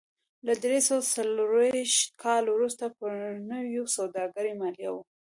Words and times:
له 0.45 0.53
درې 0.63 0.79
سوه 0.87 1.01
څلرویشت 1.13 2.01
کال 2.23 2.43
وروسته 2.51 2.85
پر 2.97 3.13
نویو 3.51 3.83
سوداګرو 3.95 4.57
مالیه 4.61 4.89
و 4.91 4.95